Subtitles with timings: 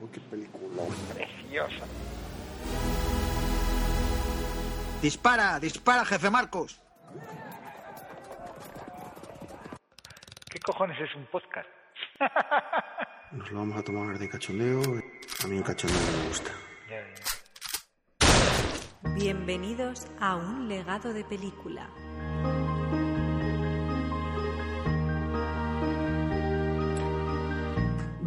[0.00, 0.82] Uy, qué película.
[1.14, 1.86] Preciosa.
[5.02, 6.80] Dispara, dispara, jefe Marcos.
[10.50, 11.68] ¿Qué cojones es un podcast?
[13.32, 14.80] Nos lo vamos a tomar de cachondeo.
[15.44, 16.50] A mí el cachondeo me gusta.
[16.88, 17.14] Ya, ya.
[19.14, 21.88] Bienvenidos a un legado de película.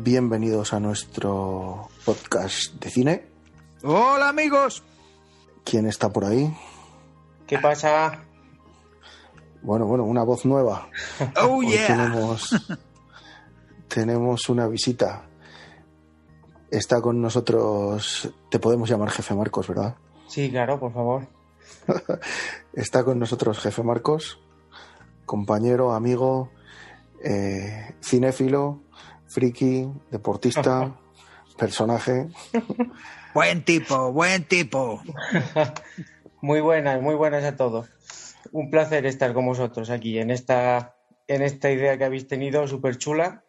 [0.01, 3.25] Bienvenidos a nuestro podcast de cine.
[3.83, 4.81] Hola amigos.
[5.65, 6.55] ¿Quién está por ahí?
[7.45, 8.23] ¿Qué pasa?
[9.61, 10.87] Bueno, bueno, una voz nueva.
[11.43, 11.87] Oh Hoy yeah.
[11.87, 12.55] tenemos,
[13.89, 15.27] tenemos una visita.
[16.71, 19.95] Está con nosotros, te podemos llamar jefe Marcos, ¿verdad?
[20.29, 21.27] Sí, claro, por favor.
[22.73, 24.39] Está con nosotros jefe Marcos,
[25.25, 26.51] compañero, amigo,
[27.21, 28.81] eh, cinéfilo,
[29.29, 30.95] friki, deportista,
[31.57, 32.27] personaje.
[33.33, 35.01] Buen tipo, buen tipo.
[36.41, 37.87] Muy buenas, muy buenas a todos.
[38.53, 40.95] Un placer estar con vosotros aquí en esta,
[41.27, 43.43] en esta idea que habéis tenido, súper chula.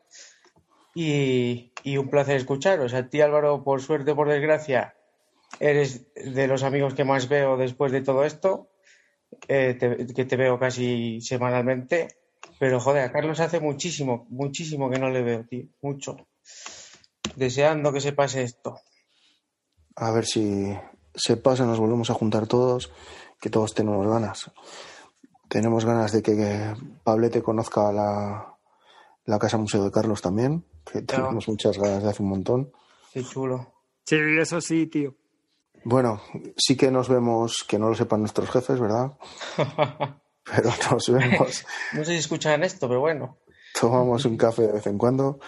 [0.94, 2.94] Y, y un placer escucharos.
[2.94, 4.96] A ti, Álvaro, por suerte o por desgracia,
[5.60, 8.70] eres de los amigos que más veo después de todo esto,
[9.48, 12.08] eh, te- que te veo casi semanalmente.
[12.60, 15.64] Pero joder, a Carlos hace muchísimo, muchísimo que no le veo, tío.
[15.80, 16.28] Mucho.
[17.34, 18.78] Deseando que se pase esto.
[19.96, 20.76] A ver si
[21.14, 22.92] se pasa, nos volvemos a juntar todos,
[23.40, 24.50] que todos tenemos ganas.
[25.48, 28.58] Tenemos ganas de que Pablete conozca la,
[29.24, 32.72] la Casa Museo de Carlos también, que tenemos muchas ganas de hace un montón.
[33.14, 33.72] Qué chulo.
[34.04, 35.14] Sí, eso sí, tío.
[35.82, 36.20] Bueno,
[36.58, 39.16] sí que nos vemos, que no lo sepan nuestros jefes, ¿verdad?
[40.54, 43.38] Pero nos vemos, No sé si escuchan esto, pero bueno.
[43.78, 45.40] tomamos un café de vez en cuando,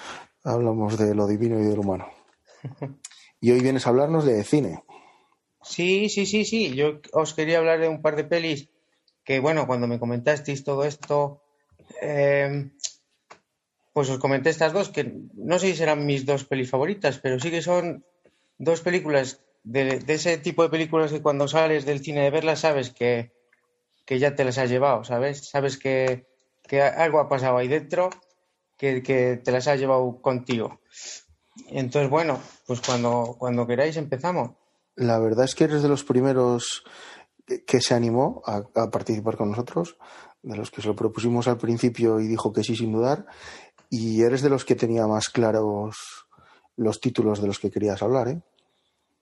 [0.45, 2.09] hablamos de lo divino y de lo humano.
[3.41, 4.85] Y hoy vienes a hablarnos de cine.
[5.63, 6.75] Sí, sí, sí, sí.
[6.75, 8.69] Yo os quería hablar de un par de pelis
[9.25, 11.43] que, bueno, cuando me comentasteis todo esto,
[12.01, 12.71] eh,
[13.93, 17.39] pues os comenté estas dos, que no sé si serán mis dos pelis favoritas, pero
[17.39, 18.05] sí que son
[18.59, 22.61] dos películas de, de ese tipo de películas que cuando sales del cine de verlas
[22.61, 23.33] sabes que,
[24.05, 25.49] que ya te las has llevado, ¿sabes?
[25.49, 26.27] Sabes que,
[26.67, 28.11] que algo ha pasado ahí dentro,
[28.77, 30.81] que, que te las has llevado contigo.
[31.69, 34.53] Entonces, bueno, pues cuando, cuando queráis empezamos.
[34.97, 36.85] La verdad es que eres de los primeros
[37.47, 39.97] que- que se animó a, a participar con nosotros,
[40.43, 43.27] de los que se lo propusimos al principio y dijo que sí sin dudar,
[43.91, 45.97] y eres de los que tenía más claros
[46.77, 48.41] los títulos de los que querías hablar, ¿eh?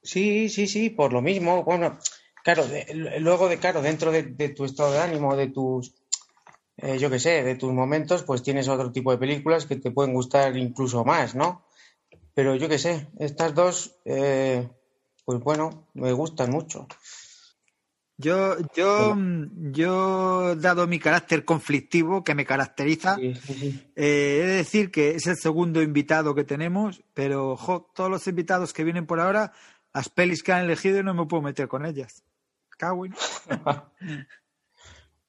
[0.02, 1.62] Sí, sí, sí, por lo mismo.
[1.64, 1.98] Bueno,
[2.42, 5.94] claro, de- luego de, claro, dentro de, de tu estado de ánimo, de tus,
[6.76, 9.90] eh, yo qué sé, de tus momentos, pues tienes otro tipo de películas que te
[9.90, 11.66] pueden gustar incluso más, ¿no?
[12.34, 14.68] Pero yo qué sé, estas dos, eh,
[15.24, 16.86] pues bueno, me gustan mucho.
[18.16, 19.16] Yo, yo,
[19.72, 23.92] yo, dado mi carácter conflictivo que me caracteriza, Sí, sí, sí.
[23.96, 28.26] eh, he de decir que es el segundo invitado que tenemos, pero jo, todos los
[28.26, 29.52] invitados que vienen por ahora,
[29.94, 32.22] las pelis que han elegido no me puedo meter con ellas.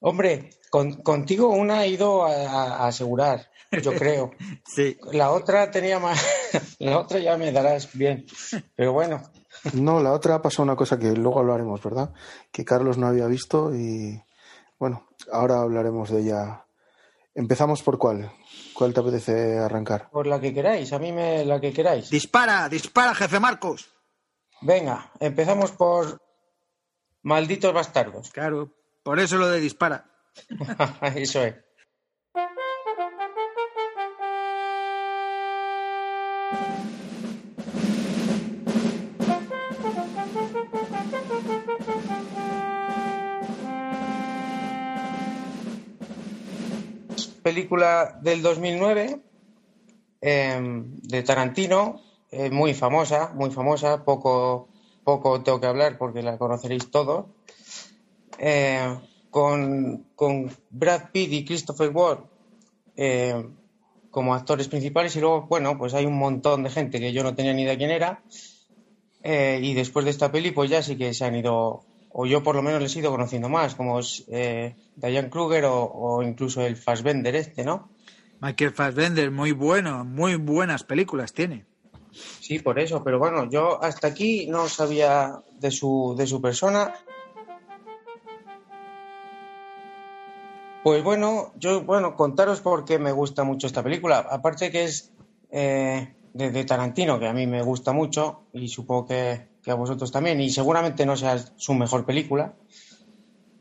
[0.00, 3.50] Hombre, con- contigo una ha ido a asegurar,
[3.82, 4.30] yo creo.
[4.66, 6.18] Sí, La otra tenía más,
[6.78, 8.26] la otra ya me darás bien,
[8.74, 9.22] pero bueno.
[9.74, 12.12] No, la otra ha pasado una cosa que luego hablaremos, ¿verdad?
[12.50, 14.20] Que Carlos no había visto y,
[14.78, 16.64] bueno, ahora hablaremos de ella.
[17.34, 18.32] Empezamos por cuál.
[18.74, 20.08] ¿Cuál te apetece arrancar?
[20.10, 22.08] Por la que queráis, a mí me la que queráis.
[22.10, 23.88] dispara, dispara, jefe Marcos.
[24.62, 26.21] Venga, empezamos por
[27.22, 28.30] Malditos Bastardos.
[28.32, 30.06] Claro, por eso lo de dispara.
[31.14, 31.54] Eso es.
[47.42, 49.20] Película del 2009
[50.20, 54.68] eh, de Tarantino, eh, muy famosa, muy famosa, poco,
[55.04, 57.26] poco tengo que hablar porque la conoceréis todos,
[58.38, 58.98] eh,
[59.30, 62.20] con, con Brad Pitt y Christopher Ward,
[62.96, 63.46] eh,
[64.10, 67.34] como actores principales y luego, bueno, pues hay un montón de gente que yo no
[67.34, 68.22] tenía ni idea quién era
[69.22, 72.42] eh, y después de esta peli pues ya sí que se han ido, o yo
[72.42, 74.00] por lo menos les he ido conociendo más, como
[74.96, 77.88] Diane Kruger o, o incluso el Fassbender este, ¿no?
[78.40, 81.64] Michael Fassbender, muy bueno, muy buenas películas tiene.
[82.12, 86.94] Sí, por eso, pero bueno, yo hasta aquí no sabía de su, de su persona.
[90.82, 94.18] Pues bueno, yo, bueno, contaros por qué me gusta mucho esta película.
[94.18, 95.12] Aparte que es
[95.50, 100.10] eh, de, Tarantino, que a mí me gusta mucho, y supongo que, que a vosotros
[100.10, 102.54] también, y seguramente no sea su mejor película.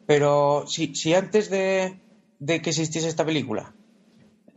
[0.07, 1.99] Pero si, si antes de,
[2.39, 3.73] de que existiese esta película,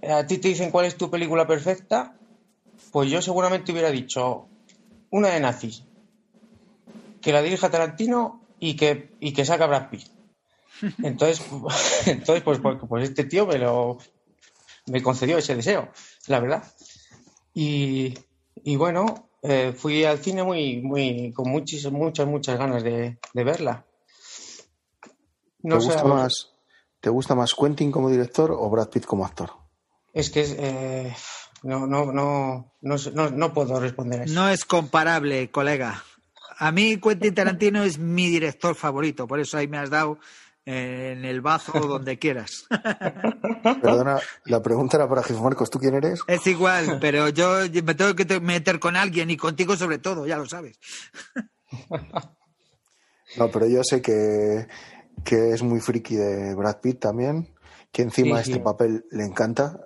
[0.02, 2.16] a ti te dicen cuál es tu película perfecta,
[2.92, 4.46] pues yo seguramente hubiera dicho
[5.10, 5.84] una de nazis,
[7.20, 10.08] que la dirija Tarantino y que, y que saca Brad Pitt.
[11.02, 11.46] Entonces,
[12.06, 13.98] entonces pues, pues, pues este tío me lo
[14.86, 15.88] me concedió ese deseo,
[16.26, 16.64] la verdad.
[17.54, 18.14] Y,
[18.64, 23.44] y bueno, eh, fui al cine muy, muy, con muchas, muchas, muchas ganas de, de
[23.44, 23.86] verla.
[25.62, 26.54] No ¿Te, sé, gusta más,
[27.00, 29.50] ¿Te gusta más Quentin como director o Brad Pitt como actor?
[30.12, 31.14] Es que es, eh,
[31.64, 34.34] no, no, no, no, puedo responder a eso.
[34.34, 36.02] No es comparable, colega.
[36.58, 40.18] A mí Quentin Tarantino es mi director favorito, por eso ahí me has dado
[40.66, 42.64] eh, en el bazo donde quieras.
[43.82, 45.68] Perdona, la pregunta era para Jefe Marcos.
[45.70, 46.20] ¿Tú quién eres?
[46.28, 50.26] Es igual, pero yo me tengo que te- meter con alguien y contigo sobre todo,
[50.26, 50.78] ya lo sabes.
[53.36, 54.68] No, pero yo sé que,
[55.24, 57.48] que es muy friki de Brad Pitt también,
[57.90, 58.50] que encima Sí, sí.
[58.52, 59.80] este papel le encanta,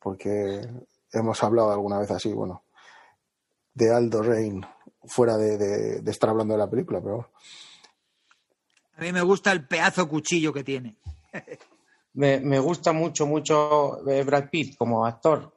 [0.00, 0.68] porque
[1.14, 2.64] hemos hablado alguna vez así, bueno,
[3.72, 4.64] de Aldo Rain,
[5.06, 7.30] fuera de, de- de estar hablando de la película, pero.
[8.96, 10.96] A mí me gusta el pedazo cuchillo que tiene.
[12.16, 15.52] Me, me gusta mucho, mucho eh, Brad Pitt como actor.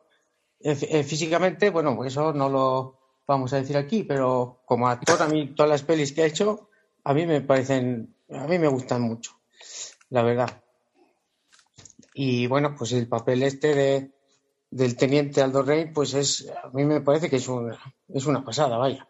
[0.59, 5.21] Eh, eh, físicamente, bueno, pues eso no lo vamos a decir aquí, pero como actor,
[5.21, 6.69] a mí todas las pelis que ha hecho,
[7.03, 9.39] a mí me parecen, a mí me gustan mucho,
[10.09, 10.63] la verdad.
[12.15, 14.11] Y bueno, pues el papel este de,
[14.69, 17.77] del teniente Aldo Rey, pues es, a mí me parece que es una,
[18.07, 19.07] es una pasada, vaya.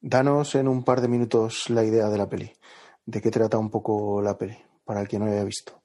[0.00, 2.52] Danos en un par de minutos la idea de la peli,
[3.06, 5.82] de qué trata un poco la peli, para el que no haya visto.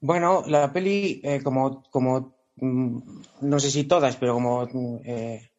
[0.00, 4.68] Bueno, la peli, eh, como, como mm, no sé si todas, pero como
[5.04, 5.50] eh,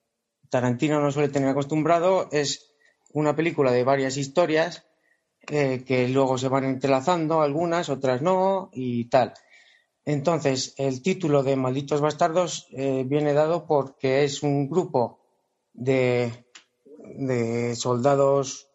[0.49, 2.73] Tarantino no suele tener acostumbrado, es
[3.13, 4.85] una película de varias historias
[5.47, 9.33] eh, que luego se van entrelazando, algunas, otras no, y tal.
[10.05, 15.19] Entonces, el título de Malditos Bastardos eh, viene dado porque es un grupo
[15.73, 16.45] de,
[16.97, 18.67] de soldados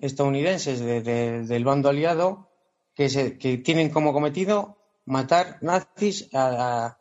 [0.00, 2.48] estadounidenses de- de- del bando aliado
[2.94, 4.76] que, se, que tienen como cometido
[5.06, 6.98] matar nazis a- a-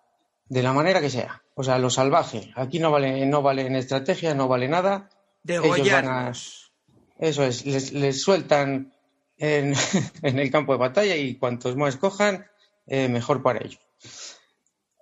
[0.50, 1.42] de la manera que sea.
[1.56, 2.52] O sea, lo salvaje.
[2.56, 5.10] Aquí no vale, no vale en estrategia, no vale nada.
[5.76, 6.30] Ellos a-
[7.20, 8.94] eso es, les, les sueltan
[9.38, 9.74] en,
[10.22, 12.46] en el campo de batalla y cuantos más cojan,
[12.88, 13.80] eh, mejor para ellos.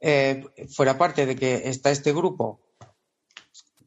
[0.02, 2.60] Eh, fuera parte de que está este grupo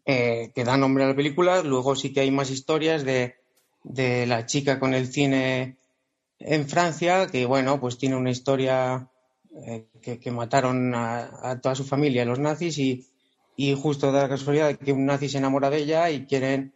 [0.05, 3.37] eh, que da nombre a la película, luego sí que hay más historias de,
[3.83, 5.79] de la chica con el cine
[6.39, 9.09] en Francia, que bueno, pues tiene una historia
[10.03, 13.07] que, que mataron a, toda su familia los nazis y,
[13.57, 16.75] y justo da la casualidad de que un nazi se enamora de ella y quieren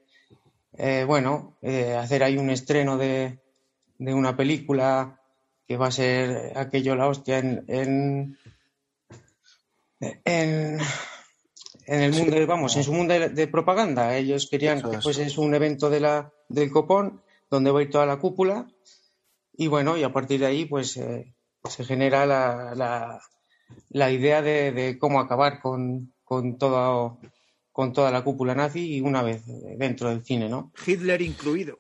[1.07, 1.57] bueno,
[1.99, 3.41] hacer ahí un estreno de,
[3.99, 5.21] de una película
[5.69, 8.39] que va a ser aquello la hostia en, en,
[10.01, 10.79] en,
[11.87, 14.17] en el mundo, vamos, en su mundo de, de propaganda.
[14.17, 15.03] Ellos querían Eso que es.
[15.03, 18.67] fuese un evento de la, del copón donde va a ir toda la cúpula
[19.53, 21.35] y bueno, y a partir de ahí pues eh,
[21.69, 23.21] se genera la, la,
[23.91, 27.19] la idea de, de cómo acabar con, con todo
[27.73, 29.43] con toda la cúpula nazi y una vez
[29.77, 30.73] dentro del cine, ¿no?
[30.85, 31.79] Hitler incluido.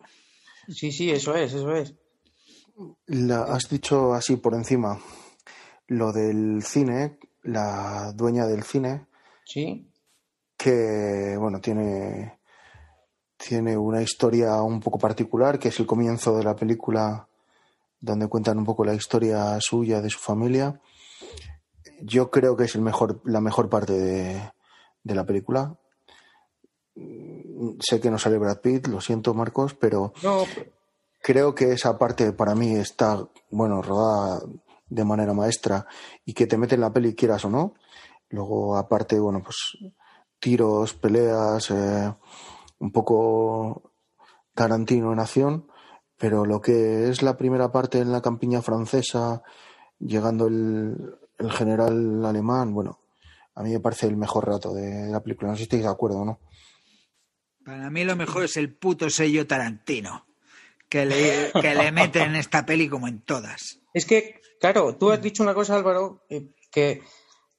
[0.68, 1.94] Sí, sí, eso es, eso es.
[3.06, 4.98] La, has dicho así por encima
[5.88, 9.06] lo del cine, la dueña del cine,
[9.44, 9.90] Sí,
[10.56, 12.38] que bueno, tiene,
[13.36, 17.26] tiene una historia un poco particular, que es el comienzo de la película
[18.00, 20.80] donde cuentan un poco la historia suya, de su familia.
[22.02, 24.52] Yo creo que es el mejor, la mejor parte de,
[25.02, 25.74] de la película.
[26.94, 30.44] Mm, Sé que no sale Brad Pitt, lo siento Marcos, pero no,
[31.20, 34.42] creo que esa parte para mí está, bueno, rodada
[34.88, 35.86] de manera maestra
[36.24, 37.74] y que te mete en la peli quieras o no.
[38.30, 39.56] Luego, aparte, bueno, pues
[40.38, 42.12] tiros, peleas, eh,
[42.78, 43.92] un poco
[44.54, 45.68] Tarantino en acción,
[46.16, 49.42] pero lo que es la primera parte en la campiña francesa,
[49.98, 52.98] llegando el, el general alemán, bueno,
[53.54, 55.50] a mí me parece el mejor rato de la película.
[55.50, 56.40] No sé si estáis de acuerdo o no.
[57.64, 60.27] Para mí lo mejor es el puto sello Tarantino,
[60.88, 63.80] que le, que le mete en esta peli como en todas.
[63.94, 67.02] Es que, claro, tú has dicho una cosa, Álvaro, eh, que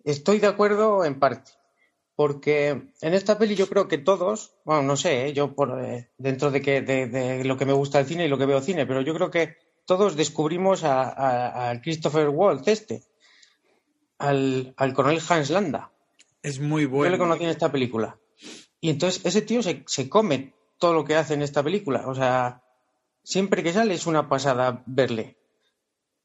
[0.04, 1.52] estoy de acuerdo en parte.
[2.16, 2.70] Porque
[3.02, 6.52] en esta peli yo creo que todos, bueno, no sé, eh, yo por eh, dentro
[6.52, 8.86] de, que, de, de lo que me gusta el cine y lo que veo cine,
[8.86, 9.56] pero yo creo que
[9.86, 13.04] todos descubrimos a, a- a Christopher Waltz este,
[14.18, 15.92] al, al coronel Hans Landa.
[16.44, 17.18] Es muy Yo le bueno.
[17.18, 18.18] conocí en esta película.
[18.82, 22.08] Y entonces ese tío se, se come todo lo que hace en esta película.
[22.08, 22.64] O sea,
[23.34, 25.38] siempre que sale es una pasada verle.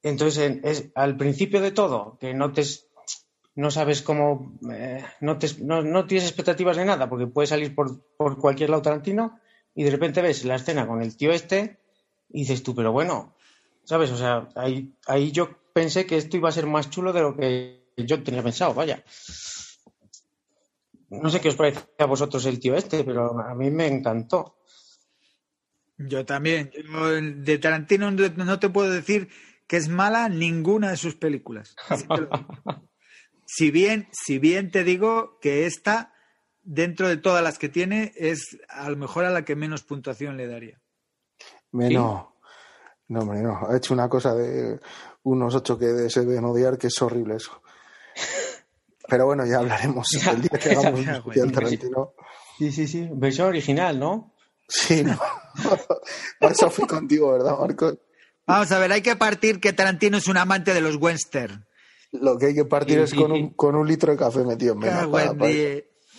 [0.03, 2.63] Entonces, en- es al principio de todo, que no te
[3.57, 7.73] no sabes cómo, eh, no, te, no, no tienes expectativas de nada, porque puede salir
[7.75, 9.39] por, por cualquier lado Tarantino
[9.77, 11.79] y de repente ves la escena con el tío este
[12.31, 13.35] y dices tú, pero bueno,
[13.85, 14.11] ¿sabes?
[14.11, 17.37] O sea, ahí, ahí yo pensé que esto iba a ser más chulo de lo
[17.37, 19.05] que yo tenía pensado, vaya.
[21.23, 24.57] No sé qué os parece a vosotros el tío este, pero a mí me encantó.
[25.99, 26.71] Yo también.
[26.91, 29.29] Yo, de Tarantino no no te puedo decir
[29.67, 31.75] que es mala ninguna de sus películas.
[33.47, 36.15] Si bien, si bien te digo que esta,
[36.63, 40.37] dentro de todas las que tiene, es a lo mejor a la que menos puntuación
[40.39, 40.81] le daría.
[41.73, 42.39] Me- No,
[43.09, 43.69] no, hombre, no.
[43.69, 44.81] Ha hecho una cosa de
[45.25, 47.63] unos ocho que se deben odiar, que es horrible eso.
[49.09, 51.53] Pero bueno, ya hablaremos el día que hagamos un.
[51.53, 52.13] Tarantino.
[52.59, 53.09] Sí, sí, sí.
[53.13, 54.35] Versión original, ¿no?
[54.67, 55.21] Sí, no.
[56.41, 57.99] Por eso fui contigo, ¿verdad, Marcos?
[58.47, 61.65] Vamos a ver, hay que partir que Tarantino es un amante de los western.
[62.13, 63.41] Lo que hay que partir Sí, es sí, con sí.
[63.43, 65.07] un, con un litro de café metido en menos.
[65.09, 65.51] Para- para-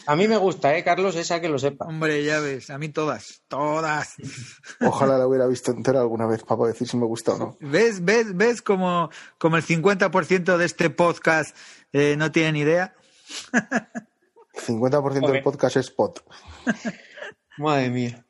[0.08, 1.15] A mí me gusta, ¿eh, Carlos?
[1.15, 1.86] Esa que lo sepa.
[1.86, 4.15] Hombre, ya ves, a mí todas, todas.
[4.82, 7.58] Ojalá la hubiera visto entera alguna vez para decir si me gusta o no.
[7.62, 11.56] ¿Ves, ves, ves como, como el 50% de este podcast
[11.94, 12.94] eh, no tiene ni idea?
[14.68, 15.44] 50% del Joder.
[15.44, 16.24] podcast es pot.
[17.58, 18.25] Madre mía.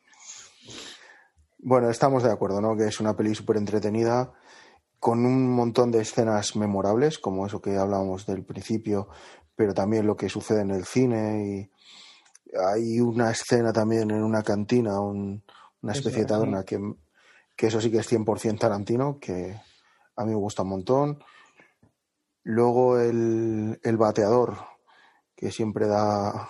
[1.67, 2.77] Bueno, estamos de acuerdo, ¿no?
[2.77, 4.31] Que es una peli súper entretenida,
[4.99, 9.07] con un montón de escenas memorables, como eso que hablábamos del principio,
[9.55, 11.43] pero también lo que sucede en el cine.
[12.53, 15.43] Y hay una escena también en una cantina, un-
[15.81, 16.79] una especie de taberna, que,
[17.55, 19.59] que eso sí que es 100% Tarantino, que
[20.15, 21.23] a mí me gusta un montón.
[22.43, 24.55] Luego el, el bateador,
[25.35, 26.47] que siempre da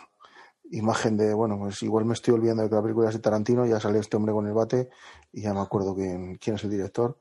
[0.72, 3.66] imagen de, bueno, pues igual me estoy olvidando de que la película es de Tarantino,
[3.66, 4.90] ya sale este hombre con el bate
[5.32, 7.18] y ya me acuerdo quién, quién es el director.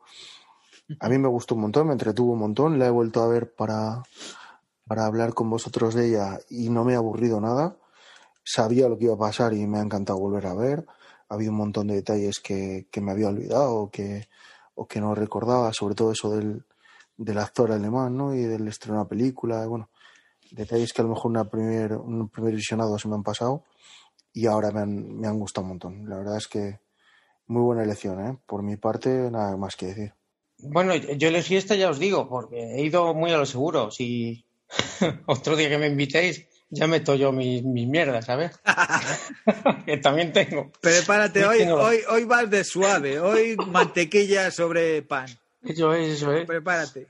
[1.01, 3.55] A mí me gustó un montón, me entretuvo un montón, la he vuelto a ver
[3.55, 4.03] para,
[4.87, 7.77] para hablar con vosotros de ella y no me ha aburrido nada.
[8.45, 10.85] Sabía lo que iba a pasar y me ha encantado volver a ver.
[11.29, 14.29] Ha habido un montón de detalles que, que me había olvidado que,
[14.75, 16.65] o que no recordaba, sobre todo eso del,
[17.17, 18.35] del actor alemán, ¿no?
[18.35, 19.89] Y del estreno de la película, bueno,
[20.55, 23.65] detalles que a lo mejor una primer, un primer visionado se me han pasado
[24.33, 26.09] y ahora me han, me han gustado un montón.
[26.09, 26.81] La verdad es que
[27.47, 28.39] muy buena elección, ¿eh?
[28.47, 30.13] Por mi parte, nada más que decir.
[30.59, 33.91] Bueno, yo elegí esta, ya os digo, porque he ido muy a lo seguro.
[33.91, 34.45] Si
[35.27, 38.53] otro día que me invitéis, ya meto yo mis, mis mierdas, ¿sabes?
[39.87, 40.71] que también tengo.
[40.81, 45.27] Prepárate, hoy, tengo- hoy, hoy vas de suave, hoy mantequilla sobre pan.
[45.63, 46.47] Eso es, eso es.
[46.47, 47.07] Prepárate.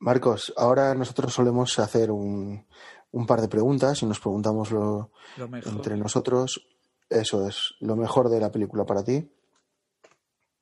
[0.00, 2.64] Marcos, ahora nosotros solemos hacer un,
[3.12, 5.72] un par de preguntas y nos preguntamos lo, Lo mejor.
[5.72, 6.66] entre nosotros.
[7.10, 9.28] Eso es, lo mejor de la película para ti.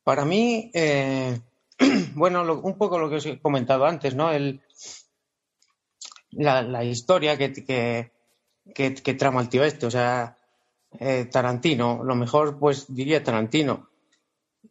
[0.04, 1.40] Para mí, eh,
[2.14, 4.30] bueno, lo- un poco lo que os he comentado antes, ¿no?
[4.30, 4.60] El,
[6.30, 8.12] la, la historia que, que,
[8.74, 10.36] que, que trama el tío este, o sea,
[10.98, 13.88] eh, Tarantino, lo mejor, pues diría Tarantino.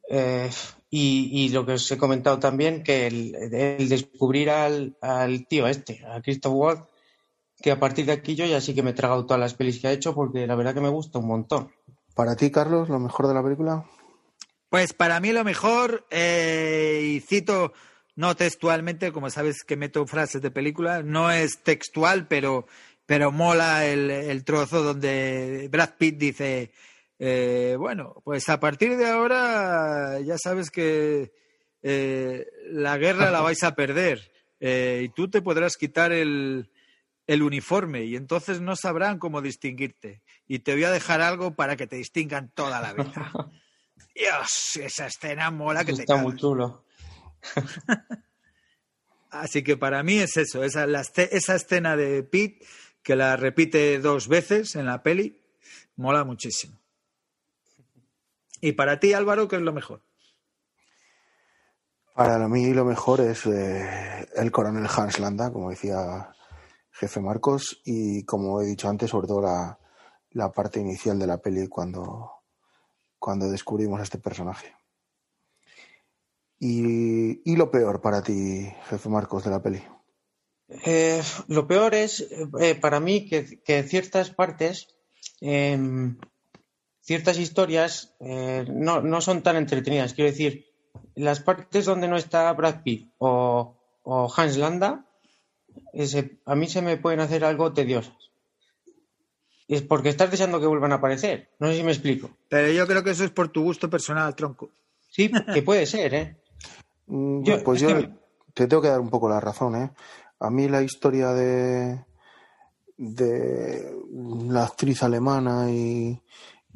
[0.09, 0.49] Eh,
[0.89, 5.67] y, y lo que os he comentado también, que el, el descubrir al, al tío
[5.67, 6.89] este, a Christoph Waltz,
[7.61, 9.79] que a partir de aquí yo ya sí que me he tragado todas las pelis
[9.79, 11.71] que ha hecho, porque la verdad que me gusta un montón.
[12.13, 13.85] Para ti, Carlos, lo mejor de la película.
[14.69, 17.73] Pues para mí lo mejor, eh, y cito
[18.15, 22.65] no textualmente, como sabes que meto frases de película, no es textual, pero,
[23.05, 26.71] pero mola el, el trozo donde Brad Pitt dice,
[27.19, 31.31] eh, bueno, pues a partir de ahora ya sabes que
[31.81, 36.71] eh, la guerra la vais a perder eh, y tú te podrás quitar el,
[37.27, 41.75] el uniforme y entonces no sabrán cómo distinguirte y te voy a dejar algo para
[41.75, 43.31] que te distingan toda la vida.
[44.15, 46.23] Dios, esa escena mola que te Está cagas.
[46.23, 46.85] muy chulo.
[49.29, 52.65] Así que para mí es eso, esa, la esa escena de Pete,
[53.03, 55.41] que la repite dos veces en la peli,
[55.97, 56.79] mola muchísimo.
[58.61, 60.01] Y para ti, Álvaro, ¿qué es lo mejor?
[62.13, 66.33] Para mí lo mejor es eh, el coronel Hans Landa, como decía
[66.91, 69.77] jefe Marcos, y como he dicho antes, sobre todo la,
[70.31, 72.31] la parte inicial de la peli cuando,
[73.19, 74.73] cuando descubrimos a este personaje.
[76.57, 79.83] Y, y lo peor para ti, jefe Marcos, de la peli.
[80.67, 82.21] Eh, lo peor es
[82.59, 84.87] eh, para mí que, que ciertas partes,
[85.41, 86.17] em,
[87.05, 90.13] ciertas historias eh, no, no son tan entretenidas.
[90.13, 90.65] Quiero decir,
[91.15, 95.05] las partes donde no está Brad Pitt o, o Hans Landa,
[95.93, 98.13] ese- a mí se me pueden hacer algo tediosas.
[99.67, 101.49] Es porque estás deseando que vuelvan a aparecer.
[101.59, 102.29] No sé si me explico.
[102.49, 104.69] Pero yo creo que eso es por tu gusto personal, tronco.
[105.09, 106.37] Sí, que puede ser, ¿eh?
[107.07, 108.09] Mm, Yo- pues es yo que-
[108.55, 109.91] te tengo que dar un poco la razón, ¿eh?
[110.39, 112.03] A mí la historia de,
[112.97, 113.95] de
[114.49, 116.19] la actriz alemana y,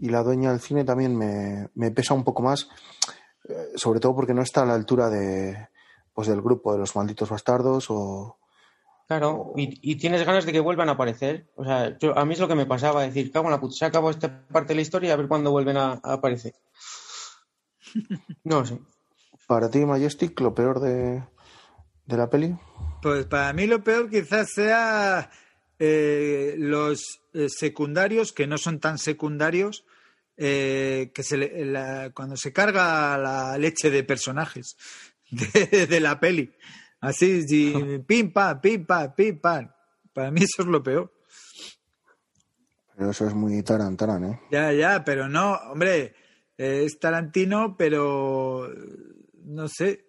[0.01, 2.69] y la dueña del cine también me, me pesa un poco más,
[3.47, 5.67] eh, sobre todo porque no está a la altura de,
[6.13, 8.37] pues del grupo de los malditos bastardos o...
[9.07, 11.49] Claro, y, y tienes ganas de que vuelvan a aparecer.
[11.55, 13.73] O sea, yo, a mí es lo que me pasaba, decir, cago en la puta,
[13.75, 16.53] se acabó esta parte de la historia, a ver cuándo vuelven a, a aparecer.
[18.43, 18.79] No sé.
[19.47, 21.23] Para ti, Majestic, lo peor de,
[22.05, 22.55] de la peli.
[23.01, 25.31] Pues para mí lo peor quizás sea
[25.79, 29.85] eh, los eh, secundarios, que no son tan secundarios,
[30.41, 34.77] eh, que se le- la- cuando se carga la leche de personajes
[35.31, 36.49] de, de la peli.
[37.01, 37.73] Así, sí,
[38.07, 39.69] pim, pam, pim, pam, pim, pam.
[40.13, 41.13] Para mí eso es lo peor.
[42.97, 44.39] Pero eso es muy tarantarán, ¿eh?
[44.51, 46.15] Ya, ya, pero no, hombre,
[46.57, 48.69] eh, es Tarantino, pero
[49.45, 50.05] no sé.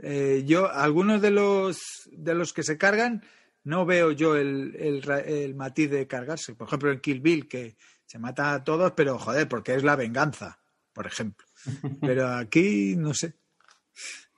[0.00, 1.78] Eh, yo, algunos de los
[2.12, 3.24] de los que se cargan,
[3.64, 6.54] no veo yo el, el, el matiz de cargarse.
[6.54, 7.76] Por ejemplo, en Kill Bill, que
[8.08, 10.58] se mata a todos, pero joder, porque es la venganza,
[10.94, 11.46] por ejemplo.
[12.00, 13.34] Pero aquí, no sé.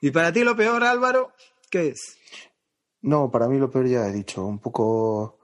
[0.01, 1.31] ¿Y para ti lo peor, Álvaro?
[1.69, 2.17] ¿Qué es?
[3.03, 5.39] No, para mí lo peor ya he dicho, un poco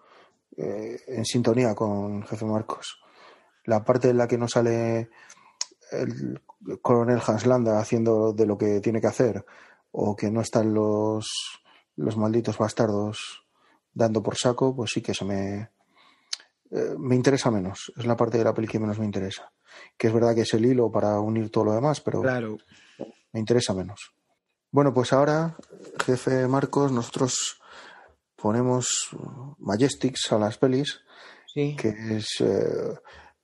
[0.57, 2.99] eh, en sintonía con Jefe Marcos.
[3.63, 5.09] La parte en la que no sale
[5.91, 6.41] el
[6.81, 9.45] coronel Hans Landa haciendo de lo que tiene que hacer,
[9.91, 11.27] o que no están los,
[11.95, 13.45] los malditos bastardos
[13.93, 15.69] dando por saco, pues sí que se me,
[16.71, 17.91] eh, me interesa menos.
[17.97, 19.51] Es la parte de la peli que menos me interesa.
[19.97, 22.57] Que es verdad que es el hilo para unir todo lo demás, pero Claro.
[23.33, 24.11] me interesa menos.
[24.71, 25.55] Bueno, pues ahora,
[26.05, 27.59] jefe Marcos, nosotros
[28.35, 29.09] ponemos
[29.59, 30.99] Majestics a las pelis,
[31.53, 31.75] Sí.
[31.75, 32.99] que es eh,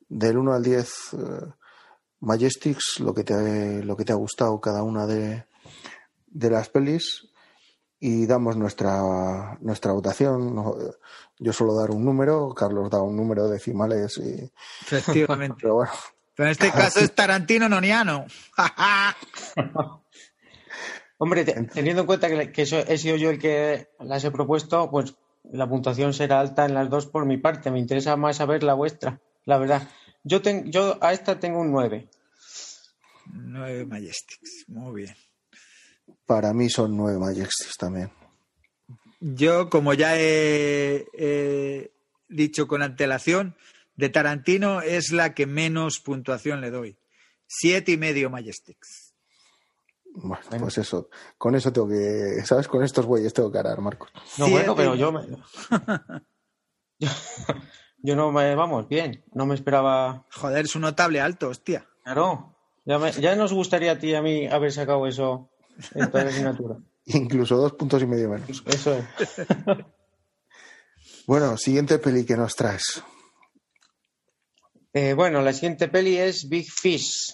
[0.10, 1.18] del 1 al 10 eh,
[2.20, 5.46] Majestics, lo que te, lo que te ha gustado cada una de,
[6.28, 7.28] de las pelis,
[8.06, 10.54] y damos nuestra, nuestra votación.
[11.40, 15.56] Yo suelo dar un número, Carlos da un número de decimales, y, Efectivamente.
[15.62, 15.92] pero bueno,
[16.36, 18.26] Pero en este caso es Tarantino Noniano.
[21.18, 24.90] Hombre, te- teniendo en cuenta que, eso- he sido yo el que las he propuesto,
[24.92, 27.72] pues la puntuación será alta en las dos por mi parte.
[27.72, 29.88] Me interesa más saber la vuestra, la verdad.
[30.24, 32.10] Yo, ten- yo a esta tengo un 9.
[33.28, 34.66] Nueve Majestics.
[34.68, 35.16] Muy bien.
[36.26, 38.12] Para mí son nueve Majestics también.
[39.20, 41.92] Yo, como ya he, he
[42.30, 43.56] dicho con antelación,
[43.96, 46.98] de Tarantino es la que menos puntuación le doy.
[47.48, 49.14] Siete y medio Majestics.
[50.16, 52.68] Bueno, pues eso, con eso tengo que, ¿sabes?
[52.68, 54.12] Con estos bueyes tengo que arar, Marcos.
[54.38, 55.38] No, Siete bueno, pero yo, me- yo,
[58.00, 60.26] yo no me, vamos, bien, no me esperaba.
[60.32, 61.88] Joder, es un notable alto, hostia.
[62.04, 65.50] Claro, ya, me- ya nos gustaría a ti y a mí haber sacado eso
[65.96, 66.78] en toda la asignatura.
[67.06, 68.64] Incluso dos puntos y medio menos.
[68.66, 69.06] Eso es.
[71.26, 73.02] Bueno, siguiente peli que nos traes.
[74.92, 77.34] Eh, bueno, la siguiente peli es Big Fish.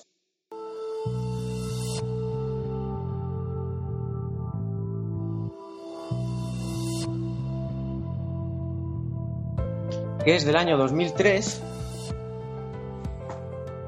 [10.24, 11.62] Que es del año 2003.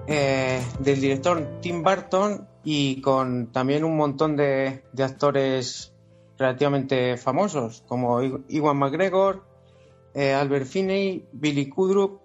[0.07, 5.91] eh, del director Tim Burton y con también un montón de, de actores
[6.37, 9.43] relativamente famosos, como Iwan McGregor,
[10.13, 12.21] eh, Albert Finney, Billy Kudrup,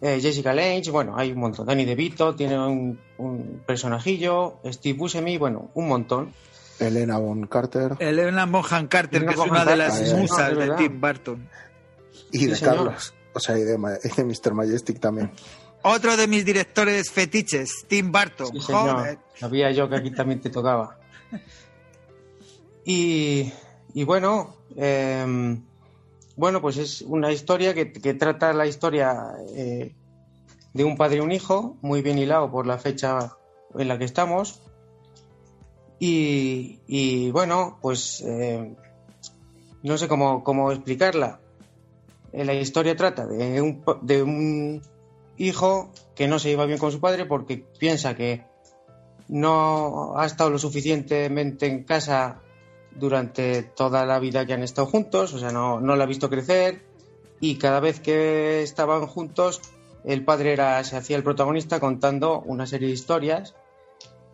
[0.00, 1.66] eh, Jessica Lange, bueno, hay un montón.
[1.66, 6.32] Danny DeVito tiene un, un personajillo, Steve Buscemi, bueno, un montón.
[6.78, 10.70] Elena Von Carter Elena Mohan Carter, Elena que es una de las musas es de.
[10.76, 11.48] Tim Burton.
[12.32, 12.76] y Sí, de señor.
[12.76, 13.14] Carlos.
[13.32, 14.54] O sea, y de, y de Mr.
[14.54, 15.30] Majestic también.
[15.86, 18.48] Otro de mis directores fetiches, Tim Burton.
[18.52, 18.72] Sí.
[18.72, 19.18] Joder.
[19.36, 20.98] Sabía yo que aquí también te tocaba.
[22.86, 23.52] Y,
[23.92, 25.58] y bueno, eh,
[26.36, 29.94] bueno, pues es una historia que, que trata la historia eh,
[30.72, 33.36] de un padre y un hijo, muy bien hilado por la fecha
[33.78, 34.62] en la que estamos.
[35.98, 38.74] Y, y bueno, pues eh,
[39.82, 41.40] no sé cómo, cómo explicarla.
[42.32, 44.82] Eh, La historia trata de un, de un
[45.36, 48.44] hijo que no se lleva bien con su padre porque piensa que
[49.28, 52.40] no ha estado lo suficientemente en casa
[52.92, 56.30] durante toda la vida que han estado juntos, o sea, no, no la ha visto
[56.30, 56.82] crecer
[57.40, 59.60] y cada vez que estaban juntos
[60.04, 63.54] el padre era, se hacía el protagonista contando una serie de historias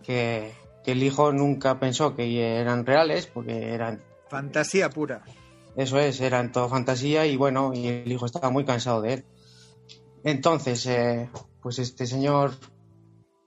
[0.03, 0.53] que,
[0.85, 5.23] que el hijo nunca pensó que eran reales porque eran Fantasía pura.
[5.77, 9.25] eso es, eran todo fantasía y bueno, y el hijo estaba muy cansado de él.
[10.25, 11.29] Entonces, eh,
[11.63, 12.53] pues este señor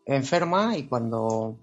[0.05, 1.57] enferma y cuando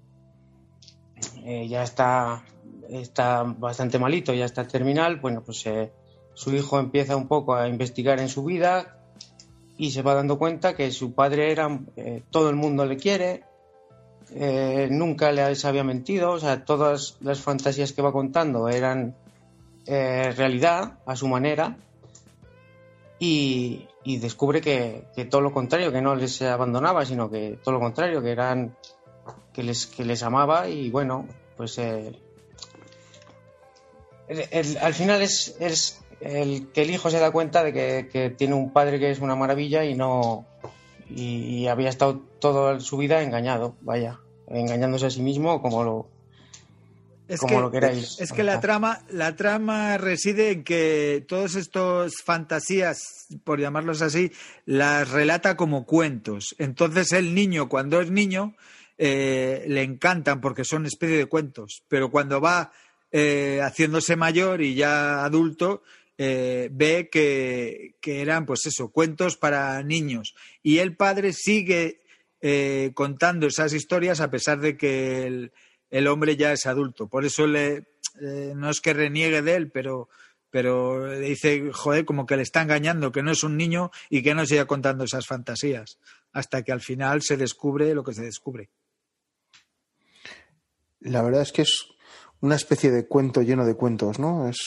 [1.45, 2.45] eh, ya está,
[2.89, 5.93] está bastante malito, ya está terminal, bueno, pues eh,
[6.35, 8.99] su hijo empieza un poco a investigar en su vida
[9.77, 11.81] y se va dando cuenta que su padre era,
[12.31, 13.45] todo el mundo le quiere,
[14.91, 19.17] nunca les había mentido, o sea, todas las fantasías que va contando eran
[19.87, 21.79] realidad a su manera
[23.19, 27.81] y, y descubre que, todo lo contrario, que no les abandonaba, sino que todo lo
[27.81, 28.77] contrario, que eran
[29.53, 32.19] que les, que les amaba y bueno, pues eh,
[34.81, 38.55] al final es, es el que el hijo se da cuenta de que, que tiene
[38.55, 40.47] un padre que es una maravilla y no
[41.09, 46.07] y, y había estado toda su vida engañado, vaya, engañándose a sí mismo como lo
[47.31, 48.21] Es como que, lo queráis.
[48.21, 54.33] Es que la trama, la trama reside en que todas estas fantasías, por llamarlos así,
[54.65, 56.57] las relata como cuentos.
[56.59, 58.57] Entonces el niño, cuando es niño,
[58.99, 61.85] eh, le encantan porque son especie de cuentos.
[61.87, 62.73] Pero cuando va
[63.13, 65.85] eh, haciéndose mayor y ya adulto,
[66.19, 70.35] eh, ve que, que eran, pues eso, cuentos para niños.
[70.65, 72.01] Y el padre sigue
[72.95, 75.53] contando esas historias a pesar de que el,
[75.91, 77.09] el hombre ya es adulto.
[77.09, 77.89] Por eso le,
[78.21, 80.09] eh, no es que reniegue de él, pero,
[80.51, 84.23] pero le dice, joder, como que le está engañando, que no es un niño y
[84.23, 85.99] que no siga contando esas fantasías,
[86.33, 88.71] hasta que al final se descubre lo que se descubre.
[91.01, 91.87] La verdad es que es
[92.41, 94.49] una especie de cuento lleno de cuentos, ¿no?
[94.49, 94.59] Es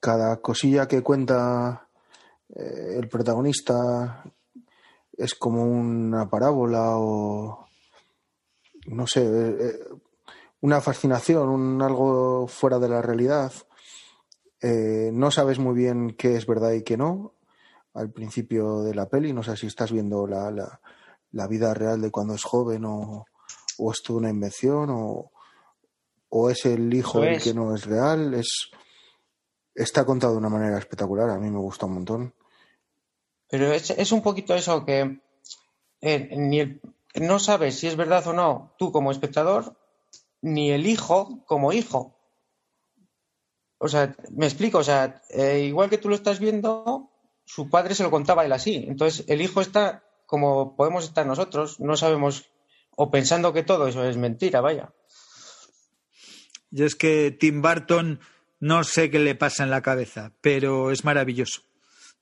[0.00, 1.88] cada cosilla que cuenta
[2.54, 4.24] eh, el protagonista
[5.16, 7.68] es como una parábola o
[8.86, 9.78] no sé, eh, eh,
[10.62, 13.52] una fascinación, un algo fuera de la realidad.
[14.60, 17.34] Eh, no sabes muy bien qué es verdad y qué no
[17.94, 19.32] al principio de la peli.
[19.32, 20.80] No sé si estás viendo la, la,
[21.32, 23.24] la vida real de cuando es joven o,
[23.78, 25.32] o es toda una invención o,
[26.28, 28.34] o es el hijo el que no es real.
[28.34, 28.70] Es,
[29.74, 31.30] está contado de una manera espectacular.
[31.30, 32.34] A mí me gusta un montón.
[33.48, 35.20] Pero es, es un poquito eso que
[36.02, 36.80] eh, ni el-
[37.14, 39.76] no sabes si es verdad o no tú como espectador,
[40.42, 42.16] ni el hijo como hijo.
[43.78, 47.10] O sea, me explico, o sea, eh, igual que tú lo estás viendo,
[47.44, 48.84] su padre se lo contaba él así.
[48.86, 52.50] Entonces, el hijo está como podemos estar nosotros, no sabemos,
[52.94, 54.92] o pensando que todo eso es mentira, vaya.
[56.70, 58.20] Yo es que Tim Burton
[58.60, 61.62] no sé qué le pasa en la cabeza, pero es maravilloso.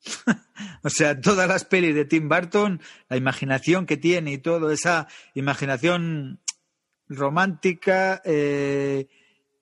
[0.83, 5.09] o sea, todas las pelis de Tim Burton, la imaginación que tiene y todo, esa
[5.35, 6.41] imaginación
[7.09, 9.09] romántica, eh,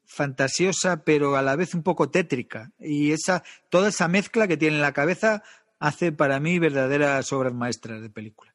[0.05, 2.72] fantasiosa, pero a la vez un poco tétrica.
[2.79, 5.42] Y esa, toda esa mezcla que tiene en la cabeza
[5.79, 8.55] hace para mí verdaderas obras maestras de película.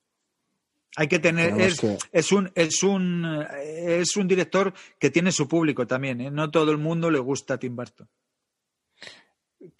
[0.98, 5.48] Hay que tener, es, que- es un, es un, es un director que tiene su
[5.48, 6.32] público también, ¿eh?
[6.32, 8.10] No todo el mundo le gusta a Tim Burton.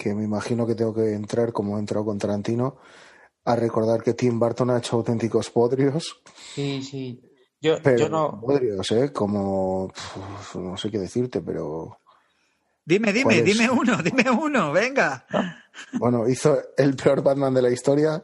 [0.02, 2.78] Que me imagino que tengo que entrar, como he entrado con Tarantino,
[3.46, 6.20] a recordar que Tim Burton ha hecho auténticos podrios.
[6.56, 7.22] Sí, sí.
[7.62, 8.42] Yo, Pero yo no.
[8.42, 9.14] podrios, ¿eh?
[9.14, 9.94] Como.
[10.56, 12.00] no sé qué decirte, pero.
[12.84, 15.28] Dime, dime, dime uno, dime uno, venga.
[15.94, 18.24] Bueno, hizo el peor Batman de la historia.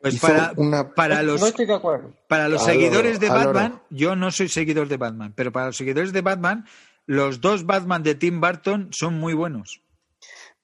[0.00, 0.94] Pues para, una.
[0.94, 2.14] para No los, estoy de acuerdo.
[2.26, 3.28] para los seguidores de.
[3.28, 6.64] Batman, yo no soy seguidor de Batman, pero para los seguidores de Batman,
[7.04, 9.82] los dos Batman de Tim Burton son muy buenos.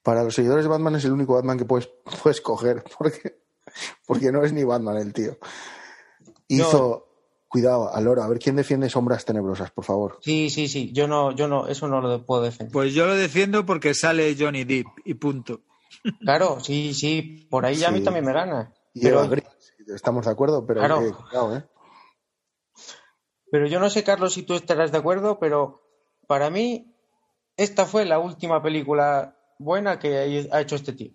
[0.02, 1.88] Para los seguidores de Batman es el único Batman que puedes,
[2.22, 3.42] puedes coger, porque,
[4.06, 5.38] porque no es ni Batman el tío.
[6.48, 7.08] Hizo.
[7.48, 10.16] Cuidado, al loro, a ver quién defiende sombras tenebrosas, por favor.
[10.22, 10.90] Sí, sí, sí.
[10.94, 12.72] Yo no, yo no, eso no lo puedo defender.
[12.72, 15.60] Pues yo lo defiendo porque sale Johnny Depp y punto.
[16.20, 17.46] Claro, sí, sí.
[17.50, 18.72] Por ahí a mí también me gana.
[18.94, 19.36] Y Pero, Eva
[19.94, 21.00] estamos de acuerdo, pero Claro.
[21.00, 21.64] que, cuidado, ¿eh?
[23.50, 25.82] pero yo no sé, Carlos, si tú estarás de acuerdo, pero
[26.26, 26.96] para mí
[27.56, 31.12] esta fue la última película buena que ha hecho este tío.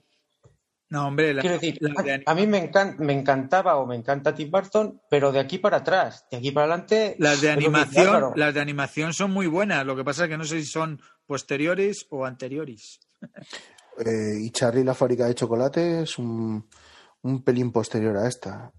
[0.90, 3.96] No, hombre, la, Quiero decir, la a, a mí me, encan- me encantaba o me
[3.98, 7.18] encanta Tim Burton, pero de aquí para atrás, de aquí para adelante.
[7.20, 9.86] Las de animación, las de animación son muy buenas.
[9.86, 13.00] Lo que pasa es que no sé si son posteriores o anteriores.
[14.00, 16.70] Eh, y Charlie la fábrica de chocolate es un,
[17.24, 18.72] un pelín posterior a esta.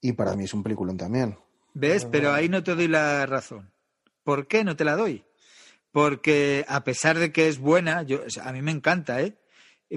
[0.00, 1.36] Y para mí es un peliculón también.
[1.74, 2.06] ¿Ves?
[2.06, 3.70] Pero ahí no te doy la razón.
[4.24, 5.26] ¿Por qué no te la doy?
[5.92, 9.36] Porque a pesar de que es buena, yo, o sea, a mí me encanta, ¿eh?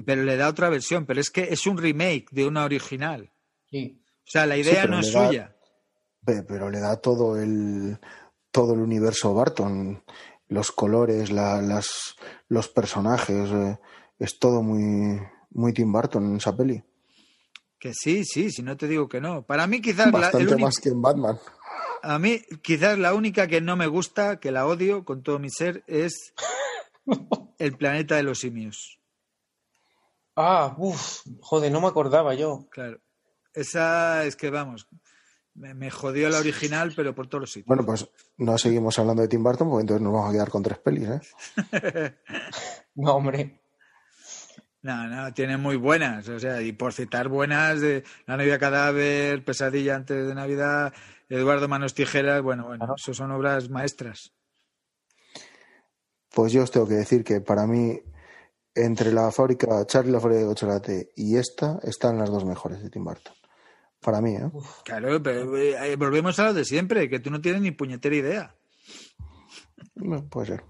[0.04, 1.06] Pero le da otra versión.
[1.06, 3.32] Pero es que es un remake de una original.
[3.70, 4.00] sí.
[4.26, 5.56] O sea, la idea no es da- suya.
[6.24, 7.98] Pe- Pero le da todo el
[8.50, 10.02] todo el universo Barton,
[10.48, 12.16] los colores, la- las,
[12.48, 13.78] los personajes, eh,
[14.18, 16.82] es todo muy muy Tim Burton en esa peli.
[17.78, 19.44] Que sí, sí, si no te digo que no.
[19.44, 21.38] Para mí quizás la, el Bastante único- más que en Batman.
[22.04, 25.50] A mí quizás la única que no me gusta, que la odio con todo mi
[25.50, 26.34] ser, es
[27.58, 29.00] el planeta de los simios.
[30.36, 32.66] Ah, uff, joder, no me acordaba yo.
[32.70, 33.00] Claro.
[33.54, 34.88] Esa es que vamos,
[35.54, 37.68] me, me jodió la original, pero por todos los sitios.
[37.68, 40.62] Bueno, pues no seguimos hablando de Tim Burton porque entonces nos vamos a quedar con
[40.62, 42.14] tres pelis, ¿eh?
[42.96, 43.60] No, hombre.
[44.82, 46.28] No, no, tiene muy buenas.
[46.28, 50.92] O sea, y por citar buenas, de La novia cadáver, Pesadilla antes de Navidad,
[51.34, 52.94] Eduardo Manos Tijeras, bueno, bueno, Claro.
[52.96, 54.32] eso son obras maestras.
[56.30, 58.00] Pues yo os tengo que decir que para mí,
[58.74, 62.90] entre la fábrica, Charlie la fábrica de chocolate y esta, están las dos mejores de
[62.90, 63.32] Tim Burton.
[64.00, 64.50] Para mí, ¿eh?
[64.84, 68.54] Claro, pero eh, volvemos a lo de siempre, que tú no tienes ni puñetera idea.
[69.94, 70.64] Bueno, puede ser.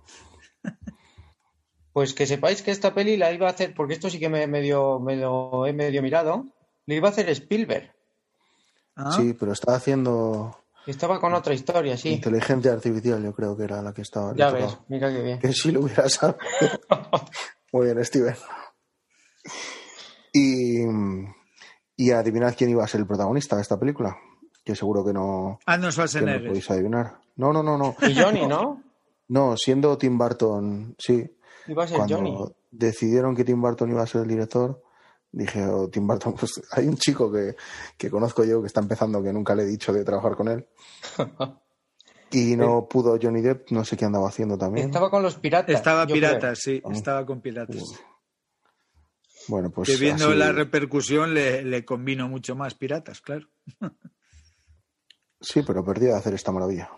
[1.92, 4.46] Pues que sepáis que esta peli la iba a hacer, porque esto sí que me
[4.46, 6.44] medio, medio, he medio mirado,
[6.86, 7.93] le iba a hacer Spielberg.
[8.96, 9.12] ¿Ah?
[9.16, 12.10] Sí, pero está haciendo Estaba con otra historia, sí.
[12.10, 14.34] inteligencia artificial, yo creo que era la que estaba.
[14.36, 14.66] Ya tocaba.
[14.66, 15.38] ves, mira qué bien.
[15.38, 16.38] Que si lo hubiera sabido.
[17.72, 18.36] Muy bien, Steven.
[20.32, 20.82] Y,
[21.96, 24.16] y adivinad quién iba a ser el protagonista de esta película.
[24.64, 26.46] Que seguro que no, Arnold que no Schwarzenegger.
[26.48, 27.18] podéis adivinar.
[27.36, 27.94] No, no, no, no.
[28.08, 28.82] Y Johnny, ¿no?
[29.28, 31.36] No, siendo Tim Burton, sí.
[31.66, 32.38] Iba a ser Cuando Johnny.
[32.70, 34.82] decidieron que Tim Burton iba a ser el director,
[35.36, 37.56] dije, oh, Tim Burton, pues hay un chico que,
[37.96, 40.66] que conozco yo que está empezando, que nunca le he dicho de trabajar con él.
[42.30, 44.86] Y no pudo Johnny Depp, no sé qué andaba haciendo también.
[44.88, 45.72] Estaba con los piratas.
[45.76, 46.88] Estaba piratas, sí, Ah.
[46.92, 47.84] estaba con piratas.
[49.46, 53.46] Bueno, pues que viendo así- la repercusión le, le convino mucho más piratas, claro.
[55.40, 56.90] Sí, pero perdí de hacer esta maravilla.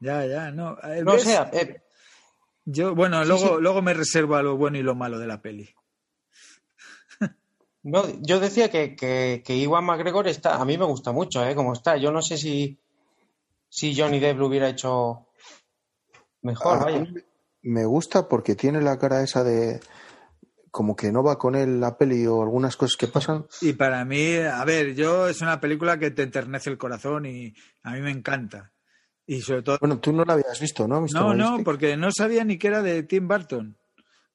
[0.00, 0.76] Ya, ya, no.
[0.82, 1.02] eh.
[1.02, 1.22] No ¿ves?
[1.22, 1.80] sé, eh,
[2.66, 3.62] Yo, bueno, Sí, luego, sí.
[3.62, 5.70] luego me reservo a lo bueno y lo malo de la peli.
[7.84, 11.54] No, yo decía que, que, que Iwan McGregor está, a mí me gusta mucho, ¿eh?
[11.54, 11.98] Como está.
[11.98, 12.78] Yo no sé si,
[13.68, 15.26] si Johnny Depp lo hubiera hecho
[16.40, 17.06] mejor, A vaya.
[17.62, 19.80] Me gusta porque tiene la cara esa de
[20.70, 23.46] como que no va con él la peli o algunas cosas que pasan.
[23.60, 27.54] Y para mí, a ver, yo es una película que te enternece el corazón y
[27.82, 28.72] a mí me encanta.
[29.26, 31.02] Y sobre todo, Bueno, tú no la habías visto, ¿no?
[31.02, 33.76] ¿Visto no, no, porque no sabía ni que era de Tim Burton.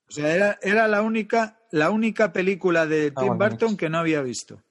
[0.09, 3.49] O sea, era, era la única, la única película de Ah, Tim bueno.
[3.49, 4.61] Burton que no había visto.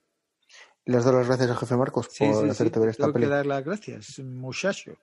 [0.84, 3.02] ¿Le has dado las gracias al jefe Marcos Sí, por sí, sí, hacerte ver esta
[3.04, 3.24] tengo peli?
[3.26, 4.96] que dar las gracias, muchacho.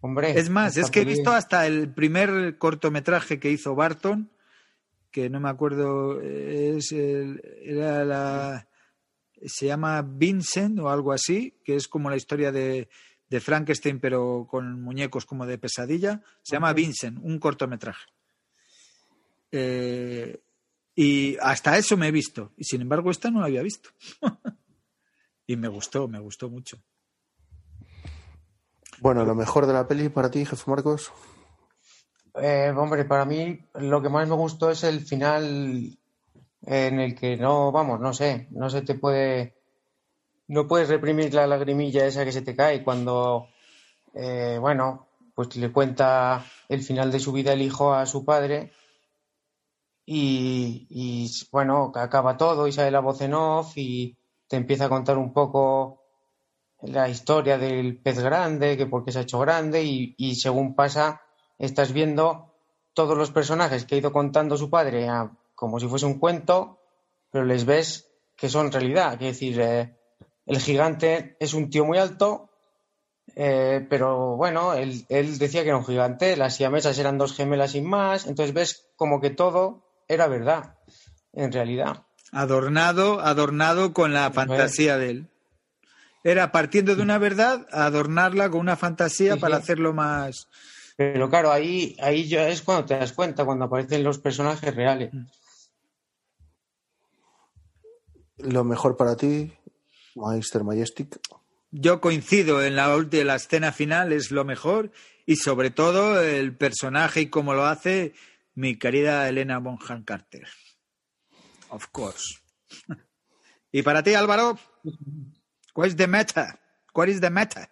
[0.00, 0.38] Hombre.
[0.38, 4.30] Es más, es que he visto hasta el primer cortometraje que hizo Barton,
[5.10, 8.68] que no me acuerdo, es el- era la
[9.44, 12.88] se llama Vincent o algo así, que es como la historia de,
[13.28, 16.22] de Frankenstein pero con muñecos como de pesadilla.
[16.42, 18.06] Se llama Vincent, un cortometraje.
[19.52, 20.40] Eh,
[20.94, 22.52] y hasta eso me he visto.
[22.56, 23.90] Y sin embargo, esta no la había visto.
[25.46, 26.78] y me gustó, me gustó mucho.
[29.00, 31.12] Bueno, lo mejor de la peli para ti, jefe Marcos.
[32.34, 35.98] Eh, hombre, para mí lo que más me gustó es el final
[36.62, 39.54] en el que no, vamos, no sé, no se te puede,
[40.48, 43.48] no puedes reprimir la lagrimilla esa que se te cae cuando,
[44.14, 48.72] eh, bueno, pues le cuenta el final de su vida el hijo a su padre
[50.06, 54.16] y, y, bueno, acaba todo y sale la voz en off y
[54.46, 56.04] te empieza a contar un poco
[56.82, 61.22] la historia del pez grande, que por qué se ha hecho grande y, según pasa
[61.58, 62.54] estás viendo
[62.92, 65.08] todos los personajes que ha ido contando su padre
[65.54, 66.78] como si fuese un cuento,
[67.30, 69.14] pero les ves que son realidad.
[69.14, 69.96] Es decir, eh,
[70.44, 72.50] el gigante es un tío muy alto,
[73.34, 77.72] eh, pero bueno, él, él decía que era un gigante, las siamesas eran dos gemelas
[77.72, 80.74] sin más, entonces ves como que todo era verdad,
[81.32, 82.04] en realidad.
[82.32, 85.30] Adornado, adornado con la fantasía de él.
[86.24, 89.62] Era partiendo de una verdad, adornarla con una fantasía Sí, para sí.
[89.62, 90.48] hacerlo más.
[90.96, 95.10] Pero claro, ahí, ahí ya es cuando te das cuenta, cuando aparecen los personajes reales.
[98.38, 99.52] Lo mejor para ti,
[100.14, 101.18] Meister Majestic.
[101.70, 104.90] Yo coincido en la última la escena final es lo mejor
[105.26, 108.14] y sobre todo el personaje y cómo lo hace
[108.56, 110.48] mi querida Elena Bonham Carter.
[111.70, 112.40] Of course.
[113.72, 114.58] y para ti, Álvaro,
[115.72, 116.58] ¿cuál es the meta?
[116.92, 117.68] ¿Cuál es the meta?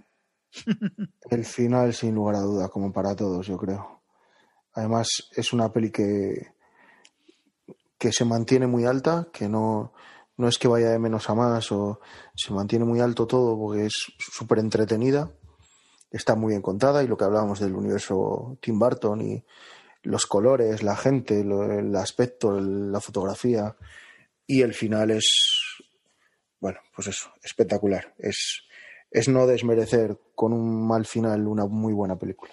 [1.31, 4.03] El final, sin lugar a duda, como para todos, yo creo.
[4.75, 6.53] Además, es una peli que,
[7.99, 9.94] que se mantiene muy alta, que no,
[10.37, 12.01] no es que vaya de menos a más, o
[12.35, 15.31] se mantiene muy alto todo porque es súper entretenida,
[16.11, 19.44] está muy bien contada y lo que hablábamos del universo Tim Burton y
[20.04, 23.76] los colores, la gente, lo- el aspecto, la fotografía
[24.46, 25.26] y el final es,
[26.60, 28.14] bueno, pues eso, espectacular.
[28.18, 28.62] Es,
[29.10, 32.52] es no desmerecer con un mal final una muy buena película.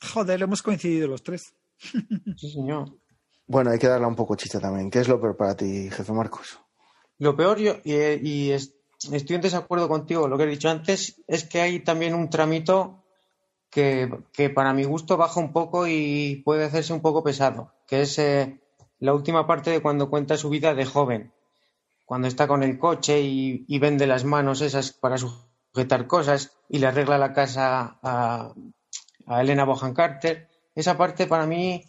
[0.00, 1.54] Joder, hemos coincidido los tres.
[2.36, 2.96] Sí, señor.
[3.46, 4.90] Bueno, hay que darle un poco chicha también.
[4.90, 6.58] ¿Qué es lo peor para ti, jefe Marcos?
[7.18, 8.74] Lo peor, yo, y, y es-
[9.12, 13.03] estoy en desacuerdo contigo, lo que he dicho antes, es que hay también un tramito
[13.74, 18.02] que, que para mi gusto baja un poco y puede hacerse un poco pesado, que
[18.02, 18.60] es eh,
[19.00, 21.32] la última parte de cuando cuenta su vida de joven,
[22.04, 26.78] cuando está con el coche y, y vende las manos esas para sujetar cosas y
[26.78, 28.54] le arregla la casa a,
[29.26, 30.48] a Elena Bohan Carter.
[30.76, 31.84] Esa parte para mí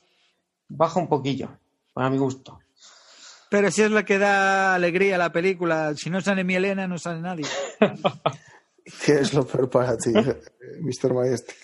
[0.68, 1.60] baja un poquillo,
[1.94, 2.60] para mi gusto.
[3.52, 6.88] Pero si es la que da alegría a la película, si no sale mi Elena,
[6.88, 7.46] no sale nadie.
[9.06, 10.12] ¿Qué es lo peor para ti,
[10.82, 11.14] Mr.
[11.14, 11.56] Majestic?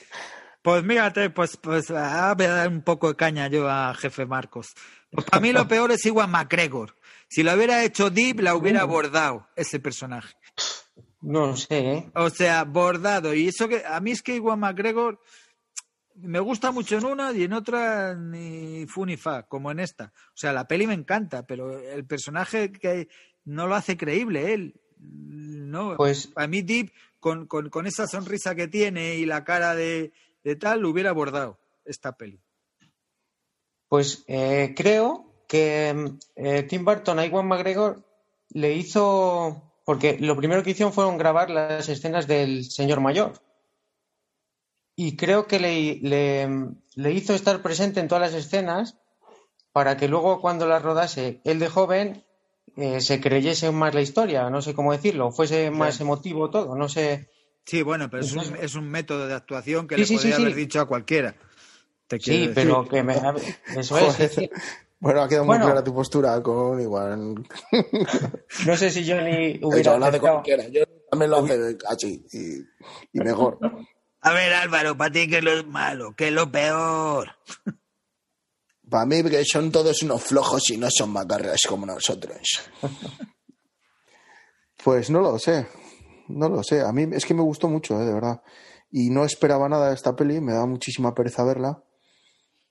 [0.62, 4.26] Pues mírate, pues, pues ah, voy a dar un poco de caña yo a jefe
[4.26, 4.74] Marcos.
[5.10, 6.96] Pues para mí lo peor es igual McGregor.
[7.28, 10.36] Si lo hubiera hecho Deep, la hubiera bordado ese personaje.
[11.22, 12.12] No sé, ¿eh?
[12.16, 13.34] O sea, bordado.
[13.34, 15.20] Y eso que a mí es que igual McGregor
[16.16, 20.14] me gusta mucho en una y en otra ni fu ni fa, como en esta.
[20.16, 23.08] O sea, la peli me encanta, pero el personaje que
[23.46, 24.76] no lo hace creíble él.
[25.00, 30.12] No, Pues a mí Deep, con, con, esa sonrisa que tiene y la cara de,
[30.44, 32.42] de tal, hubiera bordado esta peli.
[33.88, 38.04] Pues eh, creo que eh, Tim Burton a Iwan McGregor
[38.50, 43.34] le hizo, porque lo primero que hicieron fueron grabar las escenas del señor mayor.
[44.96, 48.98] Y creo que le, le- le hizo estar presente en todas las escenas
[49.72, 52.26] para que luego cuando las rodase él de joven
[52.78, 56.88] eh, se creyese más la historia, no sé cómo decirlo, fuese más emotivo todo, no
[56.90, 57.30] sé.
[57.66, 60.36] Sí, bueno, pero es un, es un método de actuación que Sí, le sí, podría
[60.38, 60.42] sí.
[60.42, 61.36] haber dicho a cualquiera.
[62.08, 62.52] Te Sí, decir.
[62.56, 63.14] pero que me...
[63.76, 64.16] Eso es.
[64.16, 64.30] Joder.
[64.30, 64.50] sí, sí.
[65.00, 65.64] Bueno, ha quedado Bueno.
[65.66, 67.44] muy clara tu postura con igual.
[68.66, 70.68] No sé si yo ni Hecho, hubiera habla de cualquiera.
[70.68, 73.58] Yo también lo hace así y, y mejor.
[74.22, 76.14] A ver, Álvaro, para ti, ¿qué es lo malo?
[76.16, 77.32] ¿Qué es lo peor?
[78.92, 82.42] Para mí, que son todos unos flojos y no son macarras como nosotros.
[84.84, 85.68] Pues no lo sé.
[86.28, 86.82] No lo sé.
[86.82, 88.42] A mí es que me gustó mucho, eh, de verdad.
[88.90, 90.42] Y no esperaba nada de esta peli.
[90.42, 91.84] Me daba muchísima pereza verla.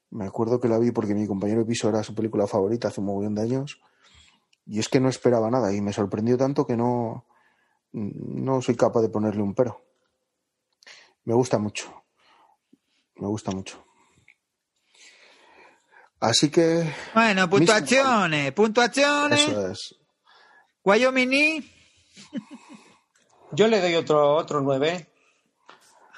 [0.09, 3.07] Me acuerdo que la vi porque mi compañero piso era su película favorita hace un
[3.07, 3.79] mogollón de años.
[4.65, 5.73] Y es que no esperaba nada.
[5.73, 7.25] Y me sorprendió tanto que no,
[7.93, 9.81] no soy capaz de ponerle un pero.
[11.23, 12.03] Me gusta mucho.
[13.15, 13.81] Me gusta mucho.
[16.21, 19.41] Así que Bueno, puntuaciones, puntuaciones.
[19.41, 19.95] eso es.
[20.83, 21.69] Wyoming.
[23.51, 25.09] Yo le doy otro, otro 9.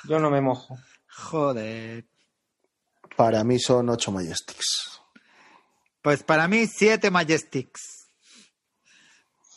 [0.03, 0.77] Yo no me mojo.
[1.09, 2.05] Joder.
[3.15, 5.01] Para mí son ocho Majestics.
[6.01, 7.92] Pues para mí, siete Majestics.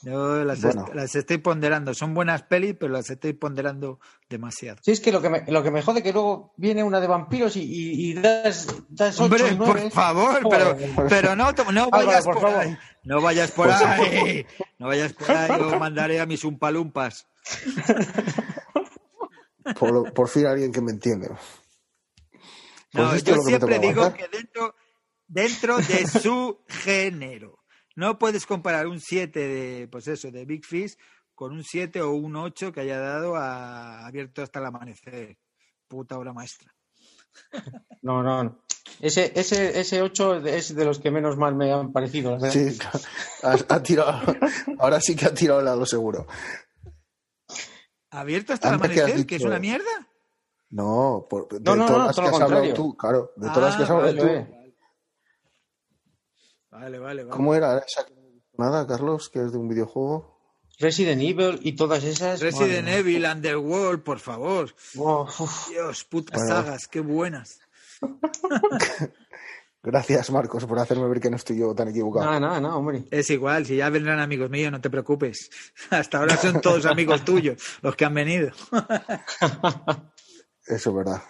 [0.09, 0.85] Yo las, Bueno.
[0.87, 1.93] est- las estoy ponderando.
[1.93, 3.99] Son buenas pelis, pero las estoy ponderando
[4.31, 4.79] demasiado.
[4.85, 7.09] Sí, es que lo que me, lo que me jode que luego viene una de
[7.09, 9.67] vampiros y, y, y das, das 8 Hombre, y 9.
[9.83, 10.77] por favor, pero,
[11.09, 12.59] pero no, no vayas por por, favor.
[12.61, 12.79] ahí.
[13.03, 14.47] No vayas por ahí.
[14.79, 15.49] No vayas por ahí.
[15.59, 17.27] Yo mandaré a mis umpalumpas.
[19.79, 21.29] Por, por fin alguien que me entiende.
[21.31, 21.41] Pues
[22.93, 24.75] No, esto es yo que siempre digo que dentro,
[25.27, 27.59] dentro de su género.
[27.97, 30.97] No puedes comparar un 7 de, pues eso, de Big Fish
[31.35, 35.37] con un 7 o un 8 que haya dado a Abierto hasta el amanecer.
[35.89, 36.73] Puta obra maestra.
[38.03, 38.63] No, no, no.
[39.01, 42.33] Ese, ese, ese 8 es de los que menos mal me han parecido.
[42.33, 42.51] la verdad.
[42.53, 42.79] Sí,
[43.43, 44.35] ha, ha tirado.
[44.79, 46.27] Ahora sí que ha tirado el lado seguro.
[48.11, 49.27] ¿Abierto hasta el Antes amanecer?
[49.27, 49.85] ¿Que es una mierda?
[50.71, 53.33] No, por, de No, no, todas no, las todo que has hablado tú, claro.
[53.37, 54.56] De todas las que has Ah, hablado vale, tú.
[56.79, 56.99] Vale.
[56.99, 57.37] Vale, vale, vale.
[57.37, 58.07] ¿Cómo era esa
[58.59, 59.29] no nada, Carlos?
[59.29, 60.35] Que es de un videojuego.
[60.79, 62.41] Resident Evil y todas esas.
[62.41, 64.75] Resident madre Evil, Underworld, por favor.
[65.71, 66.55] Dios, putas Bueno.
[66.55, 67.61] sagas, qué buenas.
[69.83, 72.27] Gracias, Marcos, por hacerme ver que no estoy yo tan equivocado.
[72.27, 73.05] Nada, nada, nada, hombre.
[73.11, 75.49] Es igual, si ya vendrán amigos míos, no te preocupes.
[75.91, 78.51] Hasta ahora son todos amigos tuyos los que han venido.
[80.67, 81.23] Eso es verdad.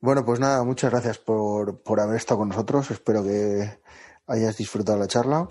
[0.00, 2.90] Bueno, pues nada, muchas gracias por, por haber estado con nosotros.
[2.90, 3.78] Espero que
[4.26, 5.50] hayas disfrutado la charla.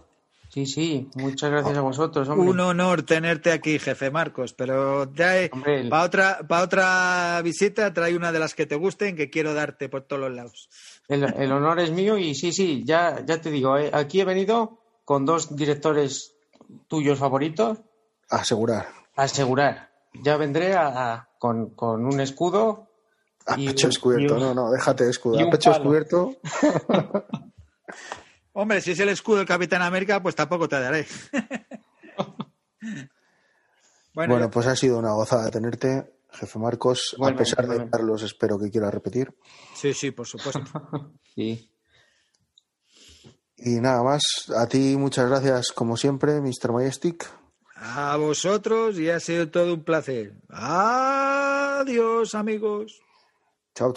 [0.49, 2.49] Sí, sí, muchas gracias a vosotros, hombre.
[2.49, 7.93] Un honor tenerte aquí, jefe Marcos, pero ya Hombre, el- para otra, para otra visita
[7.93, 10.69] trae una de las que te gusten que quiero darte por todos los lados.
[11.09, 14.25] El, el honor es mío y sí, sí, ya, ya te digo, eh, aquí he
[14.25, 16.33] venido con dos directores
[16.87, 17.79] tuyos favoritos
[18.29, 18.87] Asegurar.
[19.17, 19.91] a asegurar.
[20.23, 22.86] Ya vendré a- a- con, con un escudo
[23.47, 24.33] A Y pecho un- descubierto.
[24.35, 25.39] un- No, no, déjate de escudo.
[25.39, 25.91] A pecho palo.
[25.91, 26.35] descubierto.
[28.53, 31.05] Hombre, si es el escudo del Capitán América, pues tampoco te daré.
[34.13, 37.15] bueno, Bueno, pues ha sido una gozada tenerte, jefe Marcos.
[37.21, 37.91] A pesar de igualmente.
[37.97, 39.33] Carlos, espero que quiera repetir.
[39.75, 40.63] sí, sí, por supuesto.
[41.35, 41.69] Sí.
[43.57, 44.21] Y nada más,
[44.55, 46.71] a ti muchas gracias como siempre, Mr.
[46.71, 47.27] Majestic.
[47.75, 50.33] A vosotros y ha sido todo un placer.
[50.49, 52.99] Adiós, amigos.
[53.77, 53.93] Chao,